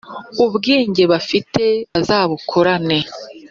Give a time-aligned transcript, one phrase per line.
[0.45, 2.97] ubwenge bafite bazabukurane